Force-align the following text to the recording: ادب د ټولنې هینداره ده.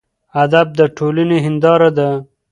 ادب 0.43 0.67
د 0.79 0.81
ټولنې 0.97 1.37
هینداره 1.45 1.89
ده. 1.97 2.09